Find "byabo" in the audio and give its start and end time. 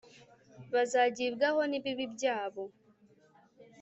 2.15-2.63